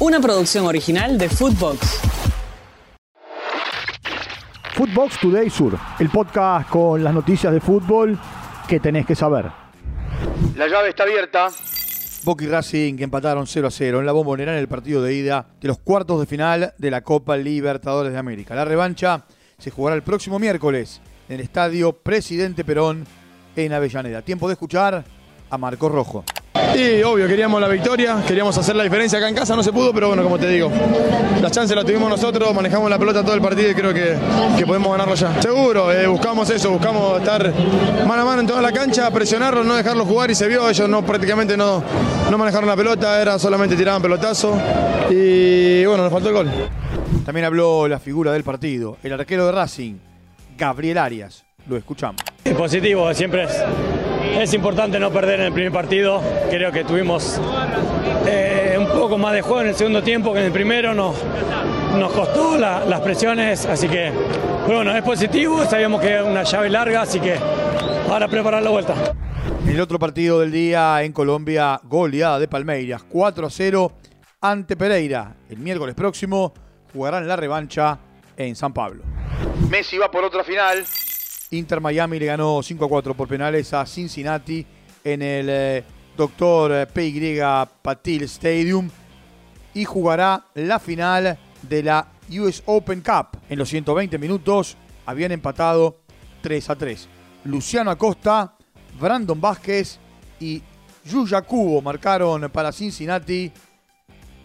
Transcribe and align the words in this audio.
Una 0.00 0.18
producción 0.18 0.64
original 0.64 1.18
de 1.18 1.28
Footbox. 1.28 2.00
Footbox 4.74 5.20
Today 5.20 5.50
Sur, 5.50 5.78
el 5.98 6.08
podcast 6.08 6.70
con 6.70 7.04
las 7.04 7.12
noticias 7.12 7.52
de 7.52 7.60
fútbol 7.60 8.18
que 8.66 8.80
tenés 8.80 9.04
que 9.04 9.14
saber. 9.14 9.50
La 10.56 10.68
llave 10.68 10.88
está 10.88 11.02
abierta. 11.02 11.48
Boca 12.24 12.44
y 12.44 12.46
Racing 12.46 12.96
que 12.96 13.04
empataron 13.04 13.46
0 13.46 13.68
a 13.68 13.70
0 13.70 14.00
en 14.00 14.06
la 14.06 14.12
bombonera 14.12 14.52
en 14.52 14.58
el 14.58 14.68
partido 14.68 15.02
de 15.02 15.12
ida 15.12 15.48
de 15.60 15.68
los 15.68 15.78
cuartos 15.78 16.18
de 16.18 16.24
final 16.24 16.72
de 16.78 16.90
la 16.90 17.02
Copa 17.02 17.36
Libertadores 17.36 18.14
de 18.14 18.18
América. 18.18 18.54
La 18.54 18.64
revancha 18.64 19.26
se 19.58 19.70
jugará 19.70 19.96
el 19.96 20.02
próximo 20.02 20.38
miércoles 20.38 21.02
en 21.28 21.34
el 21.34 21.40
estadio 21.42 21.92
Presidente 21.92 22.64
Perón 22.64 23.04
en 23.54 23.74
Avellaneda. 23.74 24.22
Tiempo 24.22 24.48
de 24.48 24.54
escuchar 24.54 25.04
a 25.50 25.58
Marco 25.58 25.90
Rojo. 25.90 26.24
Y 26.76 27.02
obvio, 27.02 27.26
queríamos 27.26 27.60
la 27.60 27.68
victoria, 27.68 28.22
queríamos 28.26 28.56
hacer 28.56 28.76
la 28.76 28.84
diferencia 28.84 29.18
acá 29.18 29.28
en 29.28 29.34
casa, 29.34 29.56
no 29.56 29.62
se 29.62 29.72
pudo, 29.72 29.92
pero 29.92 30.08
bueno, 30.08 30.22
como 30.22 30.38
te 30.38 30.48
digo, 30.48 30.70
la 31.40 31.50
chance 31.50 31.74
la 31.74 31.84
tuvimos 31.84 32.08
nosotros, 32.08 32.54
manejamos 32.54 32.88
la 32.88 32.98
pelota 32.98 33.22
todo 33.22 33.34
el 33.34 33.40
partido 33.40 33.70
y 33.70 33.74
creo 33.74 33.92
que, 33.92 34.16
que 34.56 34.66
podemos 34.66 34.90
ganarlo 34.92 35.14
ya. 35.14 35.40
Seguro, 35.42 35.92
eh, 35.92 36.06
buscamos 36.06 36.48
eso, 36.50 36.70
buscamos 36.70 37.18
estar 37.18 37.52
mano 38.06 38.22
a 38.22 38.24
mano 38.24 38.40
en 38.40 38.46
toda 38.46 38.62
la 38.62 38.72
cancha, 38.72 39.10
presionarlos, 39.10 39.66
no 39.66 39.74
dejarlos 39.74 40.06
jugar 40.06 40.30
y 40.30 40.34
se 40.34 40.46
vio, 40.48 40.68
ellos 40.68 40.88
no 40.88 41.04
prácticamente 41.04 41.56
no, 41.56 41.82
no 42.30 42.38
manejaron 42.38 42.68
la 42.68 42.76
pelota, 42.76 43.20
era 43.20 43.38
solamente 43.38 43.76
tiraban 43.76 44.00
pelotazo 44.00 44.56
y 45.10 45.84
bueno, 45.84 46.04
nos 46.04 46.12
faltó 46.12 46.28
el 46.28 46.34
gol. 46.34 46.50
También 47.24 47.44
habló 47.44 47.88
la 47.88 47.98
figura 47.98 48.32
del 48.32 48.44
partido, 48.44 48.96
el 49.02 49.12
arquero 49.12 49.46
de 49.46 49.52
Racing, 49.52 49.94
Gabriel 50.56 50.98
Arias. 50.98 51.44
Lo 51.68 51.76
escuchamos. 51.76 52.22
Es 52.42 52.54
positivo, 52.54 53.12
siempre 53.12 53.44
es, 53.44 53.62
es 54.38 54.54
importante 54.54 54.98
no 54.98 55.10
perder 55.10 55.40
en 55.40 55.46
el 55.46 55.52
primer 55.52 55.72
partido. 55.72 56.22
Creo 56.50 56.72
que 56.72 56.84
tuvimos 56.84 57.40
eh, 58.26 58.76
un 58.78 58.86
poco 58.88 59.18
más 59.18 59.32
de 59.32 59.42
juego 59.42 59.62
en 59.62 59.68
el 59.68 59.74
segundo 59.74 60.02
tiempo 60.02 60.32
que 60.32 60.40
en 60.40 60.46
el 60.46 60.52
primero. 60.52 60.94
Nos, 60.94 61.16
nos 61.98 62.12
costó 62.12 62.56
la- 62.56 62.84
las 62.84 63.00
presiones, 63.00 63.66
así 63.66 63.88
que 63.88 64.12
bueno, 64.66 64.94
es 64.96 65.02
positivo. 65.02 65.64
Sabíamos 65.64 66.00
que 66.00 66.08
era 66.10 66.24
una 66.24 66.42
llave 66.42 66.70
larga, 66.70 67.02
así 67.02 67.20
que 67.20 67.36
ahora 68.08 68.28
preparar 68.28 68.62
la 68.62 68.70
vuelta. 68.70 68.94
En 69.64 69.70
el 69.70 69.80
otro 69.80 69.98
partido 69.98 70.40
del 70.40 70.52
día 70.52 71.02
en 71.02 71.12
Colombia, 71.12 71.80
goleada 71.84 72.38
de 72.38 72.48
Palmeiras, 72.48 73.02
4 73.08 73.46
a 73.46 73.50
0 73.50 73.92
ante 74.40 74.76
Pereira. 74.76 75.34
El 75.48 75.58
miércoles 75.58 75.94
próximo 75.94 76.52
jugarán 76.92 77.26
la 77.28 77.36
revancha 77.36 77.98
en 78.36 78.56
San 78.56 78.72
Pablo. 78.72 79.02
Messi 79.68 79.98
va 79.98 80.10
por 80.10 80.24
otra 80.24 80.42
final. 80.44 80.84
Inter 81.50 81.80
Miami 81.80 82.18
le 82.18 82.26
ganó 82.26 82.62
5 82.62 82.84
a 82.84 82.88
4 82.88 83.14
por 83.14 83.28
penales 83.28 83.72
a 83.74 83.84
Cincinnati 83.84 84.64
en 85.02 85.22
el 85.22 85.46
eh, 85.48 85.84
Dr. 86.16 86.86
PY 86.88 87.40
Patil 87.82 88.22
Stadium 88.24 88.88
y 89.74 89.84
jugará 89.84 90.44
la 90.54 90.78
final 90.78 91.38
de 91.62 91.82
la 91.82 92.08
US 92.30 92.62
Open 92.66 93.00
Cup. 93.00 93.38
En 93.48 93.58
los 93.58 93.68
120 93.68 94.18
minutos 94.18 94.76
habían 95.06 95.32
empatado 95.32 96.00
3 96.42 96.70
a 96.70 96.76
3. 96.76 97.08
Luciano 97.44 97.90
Acosta, 97.90 98.54
Brandon 99.00 99.40
Vázquez 99.40 99.98
y 100.38 100.62
Yuya 101.04 101.42
Cubo 101.42 101.82
marcaron 101.82 102.48
para 102.50 102.70
Cincinnati 102.70 103.50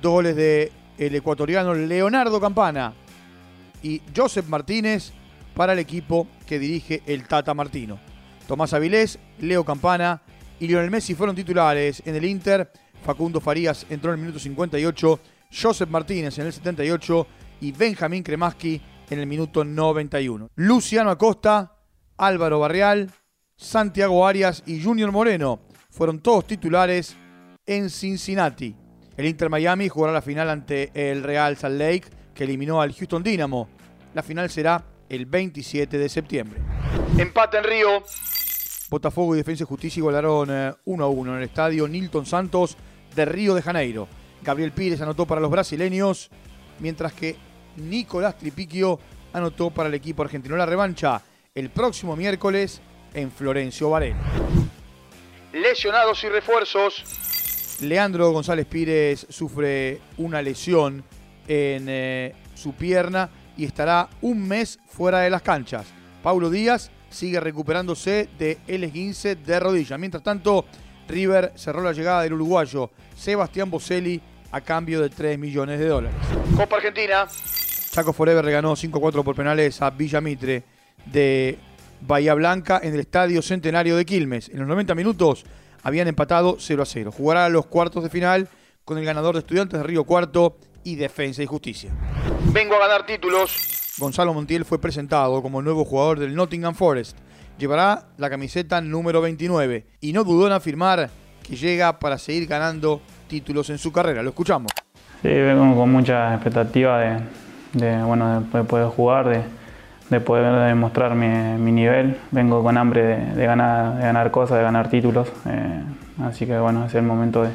dos 0.00 0.12
goles 0.12 0.36
de 0.36 0.70
el 0.98 1.14
ecuatoriano 1.14 1.74
Leonardo 1.74 2.40
Campana 2.40 2.92
y 3.82 4.00
Joseph 4.14 4.46
Martínez 4.46 5.12
para 5.54 5.72
el 5.72 5.78
equipo 5.78 6.26
que 6.46 6.58
dirige 6.58 7.02
el 7.06 7.26
Tata 7.26 7.54
Martino. 7.54 7.98
Tomás 8.46 8.72
Avilés, 8.72 9.18
Leo 9.38 9.64
Campana 9.64 10.22
y 10.58 10.66
Lionel 10.66 10.90
Messi 10.90 11.14
fueron 11.14 11.36
titulares 11.36 12.02
en 12.06 12.16
el 12.16 12.24
Inter. 12.24 12.70
Facundo 13.04 13.40
Farías 13.40 13.86
entró 13.90 14.10
en 14.10 14.18
el 14.18 14.20
minuto 14.20 14.38
58, 14.38 15.20
Joseph 15.50 15.88
Martínez 15.88 16.38
en 16.38 16.46
el 16.46 16.52
78 16.52 17.26
y 17.60 17.72
Benjamín 17.72 18.22
Kremaski 18.22 18.80
en 19.10 19.18
el 19.18 19.26
minuto 19.26 19.64
91. 19.64 20.50
Luciano 20.54 21.10
Acosta, 21.10 21.76
Álvaro 22.16 22.60
Barrial, 22.60 23.10
Santiago 23.56 24.26
Arias 24.26 24.62
y 24.66 24.82
Junior 24.82 25.12
Moreno 25.12 25.60
fueron 25.90 26.20
todos 26.20 26.46
titulares 26.46 27.16
en 27.66 27.90
Cincinnati. 27.90 28.74
El 29.16 29.26
Inter 29.26 29.50
Miami 29.50 29.88
jugará 29.88 30.12
la 30.12 30.22
final 30.22 30.48
ante 30.48 30.90
el 30.94 31.22
Real 31.22 31.56
Salt 31.56 31.78
Lake, 31.78 32.04
que 32.34 32.44
eliminó 32.44 32.80
al 32.80 32.94
Houston 32.94 33.22
Dynamo. 33.22 33.68
La 34.14 34.22
final 34.22 34.48
será 34.50 34.84
el 35.08 35.26
27 35.26 35.98
de 35.98 36.08
septiembre. 36.08 36.60
Empate 37.18 37.58
en 37.58 37.64
Río. 37.64 38.02
Botafogo 38.88 39.34
y 39.34 39.38
Defensa 39.38 39.64
y 39.64 39.66
Justicia 39.66 40.00
igualaron 40.00 40.48
eh, 40.50 40.72
1 40.84 41.04
a 41.04 41.08
1 41.08 41.32
en 41.32 41.38
el 41.38 41.44
estadio 41.44 41.88
Nilton 41.88 42.26
Santos 42.26 42.76
de 43.14 43.24
Río 43.24 43.54
de 43.54 43.62
Janeiro. 43.62 44.08
Gabriel 44.42 44.72
Pires 44.72 45.00
anotó 45.00 45.26
para 45.26 45.40
los 45.40 45.50
brasileños, 45.50 46.30
mientras 46.78 47.12
que 47.12 47.36
Nicolás 47.76 48.36
Tripiquio 48.36 48.98
anotó 49.32 49.70
para 49.70 49.88
el 49.88 49.94
equipo 49.94 50.22
argentino. 50.22 50.56
La 50.56 50.66
revancha 50.66 51.22
el 51.54 51.70
próximo 51.70 52.16
miércoles 52.16 52.80
en 53.14 53.30
Florencio 53.30 53.90
Varela. 53.90 54.18
Lesionados 55.52 56.22
y 56.24 56.28
refuerzos. 56.28 57.04
Leandro 57.80 58.30
González 58.30 58.66
Pires 58.66 59.26
sufre 59.28 60.00
una 60.16 60.40
lesión 60.40 61.04
en 61.48 61.86
eh, 61.88 62.34
su 62.54 62.74
pierna 62.74 63.28
y 63.56 63.64
estará 63.64 64.08
un 64.20 64.46
mes 64.46 64.78
fuera 64.86 65.20
de 65.20 65.30
las 65.30 65.42
canchas. 65.42 65.86
Paulo 66.22 66.50
Díaz 66.50 66.90
sigue 67.10 67.40
recuperándose 67.40 68.28
de 68.38 68.58
el 68.66 68.84
esguince 68.84 69.36
de 69.36 69.60
rodilla. 69.60 69.98
Mientras 69.98 70.22
tanto, 70.22 70.64
River 71.08 71.52
cerró 71.56 71.82
la 71.82 71.92
llegada 71.92 72.22
del 72.22 72.34
uruguayo 72.34 72.90
Sebastián 73.16 73.70
Boselli 73.70 74.20
a 74.50 74.60
cambio 74.60 75.00
de 75.00 75.10
3 75.10 75.38
millones 75.38 75.78
de 75.78 75.86
dólares. 75.86 76.16
Copa 76.56 76.76
Argentina. 76.76 77.26
Chaco 77.90 78.12
Forever 78.12 78.44
le 78.44 78.52
ganó 78.52 78.74
5-4 78.74 79.22
por 79.22 79.34
penales 79.34 79.82
a 79.82 79.90
Villa 79.90 80.20
Mitre 80.20 80.62
de 81.06 81.58
Bahía 82.00 82.34
Blanca 82.34 82.80
en 82.82 82.94
el 82.94 83.00
Estadio 83.00 83.42
Centenario 83.42 83.96
de 83.96 84.04
Quilmes. 84.04 84.48
En 84.48 84.58
los 84.58 84.68
90 84.68 84.94
minutos 84.94 85.44
habían 85.82 86.08
empatado 86.08 86.56
0 86.58 86.82
a 86.82 86.86
0. 86.86 87.12
Jugará 87.12 87.48
los 87.48 87.66
cuartos 87.66 88.02
de 88.02 88.10
final 88.10 88.48
con 88.84 88.98
el 88.98 89.04
ganador 89.04 89.34
de 89.34 89.40
Estudiantes 89.40 89.78
de 89.78 89.84
Río 89.84 90.04
Cuarto 90.04 90.56
y 90.84 90.96
Defensa 90.96 91.42
y 91.42 91.46
Justicia. 91.46 91.90
Vengo 92.50 92.74
a 92.76 92.78
ganar 92.80 93.06
títulos. 93.06 93.94
Gonzalo 93.98 94.34
Montiel 94.34 94.64
fue 94.64 94.80
presentado 94.80 95.42
como 95.42 95.60
el 95.60 95.64
nuevo 95.64 95.84
jugador 95.84 96.18
del 96.18 96.34
Nottingham 96.34 96.74
Forest. 96.74 97.16
Llevará 97.58 98.04
la 98.16 98.30
camiseta 98.30 98.80
número 98.80 99.20
29 99.20 99.86
y 100.00 100.12
no 100.12 100.24
dudó 100.24 100.46
en 100.46 100.52
afirmar 100.52 101.10
que 101.42 101.56
llega 101.56 101.98
para 101.98 102.18
seguir 102.18 102.46
ganando 102.48 103.00
títulos 103.28 103.70
en 103.70 103.78
su 103.78 103.92
carrera. 103.92 104.22
Lo 104.22 104.30
escuchamos. 104.30 104.72
Sí, 105.22 105.28
vengo 105.28 105.76
con 105.76 105.92
mucha 105.92 106.34
expectativa 106.34 106.98
de, 106.98 107.20
de, 107.74 108.02
bueno, 108.02 108.40
de 108.40 108.64
poder 108.64 108.88
jugar, 108.88 109.28
de, 109.28 109.42
de 110.10 110.20
poder 110.20 110.68
demostrar 110.68 111.14
mi, 111.14 111.26
mi 111.62 111.72
nivel. 111.72 112.18
Vengo 112.32 112.62
con 112.62 112.76
hambre 112.76 113.02
de, 113.02 113.16
de 113.34 113.46
ganar, 113.46 113.96
de 113.96 114.02
ganar 114.02 114.30
cosas, 114.30 114.58
de 114.58 114.64
ganar 114.64 114.90
títulos. 114.90 115.28
eh, 115.46 115.82
así 116.24 116.46
que 116.46 116.58
bueno, 116.58 116.86
es 116.86 116.94
el 116.94 117.02
momento 117.02 117.42
de, 117.44 117.50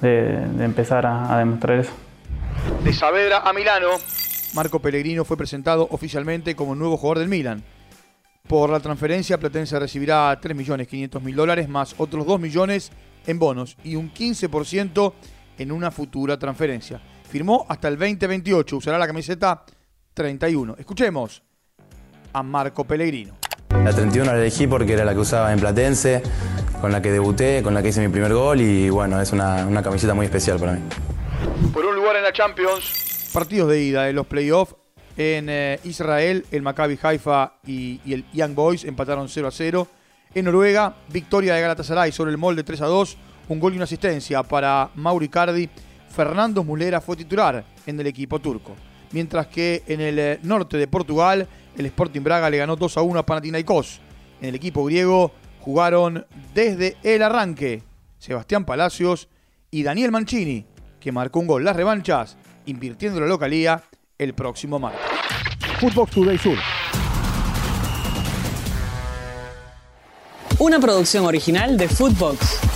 de- 0.00 0.46
de 0.48 0.64
empezar 0.64 1.04
a, 1.06 1.34
a 1.34 1.38
demostrar 1.38 1.78
eso. 1.80 1.92
De 2.84 2.92
Saavedra 2.92 3.38
a 3.38 3.52
Milano. 3.52 3.88
Marco 4.54 4.80
Pellegrino 4.80 5.24
fue 5.24 5.36
presentado 5.36 5.88
oficialmente 5.90 6.54
como 6.54 6.74
el 6.74 6.78
nuevo 6.78 6.96
jugador 6.96 7.20
del 7.20 7.28
Milan. 7.28 7.62
Por 8.46 8.70
la 8.70 8.80
transferencia, 8.80 9.38
Platense 9.38 9.78
recibirá 9.78 10.38
3.500.000 10.38 11.34
dólares 11.34 11.68
más 11.68 11.94
otros 11.96 12.26
2 12.26 12.38
millones 12.38 12.92
en 13.26 13.38
bonos 13.38 13.76
y 13.82 13.94
un 13.94 14.12
15% 14.12 15.12
en 15.58 15.72
una 15.72 15.90
futura 15.90 16.38
transferencia. 16.38 17.00
Firmó 17.30 17.64
hasta 17.68 17.88
el 17.88 17.96
2028, 17.96 18.76
usará 18.76 18.98
la 18.98 19.06
camiseta 19.06 19.64
31. 20.12 20.76
Escuchemos 20.78 21.42
a 22.32 22.42
Marco 22.42 22.84
Pellegrino. 22.84 23.34
La 23.70 23.92
31 23.92 24.32
la 24.32 24.38
elegí 24.38 24.66
porque 24.66 24.92
era 24.92 25.04
la 25.04 25.14
que 25.14 25.20
usaba 25.20 25.52
en 25.52 25.60
Platense, 25.60 26.22
con 26.80 26.92
la 26.92 27.00
que 27.00 27.10
debuté, 27.10 27.62
con 27.62 27.72
la 27.72 27.82
que 27.82 27.88
hice 27.88 28.02
mi 28.02 28.12
primer 28.12 28.34
gol 28.34 28.60
y 28.60 28.90
bueno, 28.90 29.18
es 29.20 29.32
una, 29.32 29.66
una 29.66 29.82
camiseta 29.82 30.12
muy 30.12 30.26
especial 30.26 30.58
para 30.58 30.72
mí. 30.72 30.80
Por 31.72 31.86
un 31.86 31.94
lugar 31.94 32.16
en 32.16 32.24
la 32.24 32.32
Champions. 32.32 33.11
Partidos 33.32 33.70
de 33.70 33.82
ida 33.82 34.04
de 34.04 34.12
los 34.12 34.26
playoffs 34.26 34.74
en 35.16 35.48
eh, 35.48 35.80
Israel, 35.84 36.44
el 36.50 36.60
Maccabi 36.60 36.98
Haifa 37.02 37.54
y, 37.66 37.98
el 38.12 38.26
Young 38.32 38.54
Boys 38.54 38.84
empataron 38.84 39.28
0 39.28 39.48
a 39.48 39.50
0. 39.50 39.88
En 40.34 40.44
Noruega, 40.44 40.96
victoria 41.08 41.54
de 41.54 41.62
Galatasaray 41.62 42.12
sobre 42.12 42.30
el 42.30 42.36
molde 42.36 42.62
3 42.62 42.82
a 42.82 42.86
2, 42.86 43.16
un 43.48 43.58
gol 43.58 43.72
y 43.72 43.76
una 43.76 43.84
asistencia 43.84 44.42
para 44.42 44.90
Mauri 44.96 45.30
Cardi. 45.30 45.70
Fernando 46.10 46.62
Mulera 46.62 47.00
fue 47.00 47.16
titular 47.16 47.64
en 47.86 48.00
el 48.00 48.06
equipo 48.06 48.38
turco. 48.38 48.76
Mientras 49.12 49.46
que 49.46 49.82
en 49.86 50.02
el 50.02 50.18
eh, 50.18 50.38
norte 50.42 50.76
de 50.76 50.86
Portugal, 50.86 51.48
el 51.76 51.86
Sporting 51.86 52.22
Braga 52.22 52.50
le 52.50 52.58
ganó 52.58 52.76
2 52.76 52.98
a 52.98 53.02
1 53.02 53.18
a 53.18 53.26
Panathinaikos. 53.26 54.00
En 54.42 54.50
el 54.50 54.54
equipo 54.56 54.84
griego 54.84 55.32
jugaron 55.60 56.26
desde 56.52 56.96
el 57.02 57.22
arranque 57.22 57.82
Sebastián 58.18 58.66
Palacios 58.66 59.28
y 59.70 59.82
Daniel 59.82 60.10
Mancini, 60.10 60.66
que 61.00 61.12
marcó 61.12 61.40
un 61.40 61.46
gol. 61.46 61.64
Las 61.64 61.76
revanchas, 61.76 62.36
invirtiendo 62.66 63.20
la 63.20 63.26
localía 63.26 63.82
el 64.18 64.34
próximo 64.34 64.78
martes. 64.78 65.00
Footbox 65.80 66.10
Today 66.12 66.38
Sur. 66.38 66.56
Una 70.58 70.78
producción 70.78 71.24
original 71.24 71.76
de 71.76 71.88
Footbox. 71.88 72.71